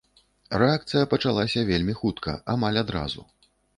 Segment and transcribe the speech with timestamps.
[0.61, 3.21] Рэакцыя пачалася вельмі хутка, амаль адразу.